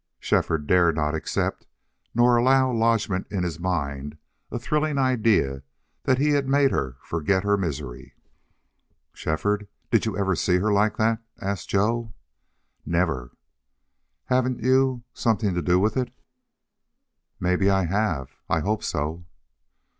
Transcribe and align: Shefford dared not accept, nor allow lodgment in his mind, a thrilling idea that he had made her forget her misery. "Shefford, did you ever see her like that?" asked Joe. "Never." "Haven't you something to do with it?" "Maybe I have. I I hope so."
Shefford 0.19 0.65
dared 0.65 0.95
not 0.95 1.13
accept, 1.13 1.67
nor 2.15 2.35
allow 2.35 2.71
lodgment 2.71 3.27
in 3.29 3.43
his 3.43 3.59
mind, 3.59 4.17
a 4.49 4.57
thrilling 4.57 4.97
idea 4.97 5.61
that 6.05 6.17
he 6.17 6.29
had 6.31 6.47
made 6.47 6.71
her 6.71 6.97
forget 7.03 7.43
her 7.43 7.55
misery. 7.55 8.15
"Shefford, 9.13 9.67
did 9.91 10.07
you 10.07 10.17
ever 10.17 10.35
see 10.35 10.57
her 10.57 10.73
like 10.73 10.97
that?" 10.97 11.21
asked 11.39 11.69
Joe. 11.69 12.15
"Never." 12.83 13.33
"Haven't 14.25 14.63
you 14.63 15.03
something 15.13 15.53
to 15.53 15.61
do 15.61 15.77
with 15.79 15.95
it?" 15.95 16.11
"Maybe 17.39 17.69
I 17.69 17.85
have. 17.85 18.31
I 18.49 18.57
I 18.57 18.61
hope 18.61 18.83
so." 18.83 19.25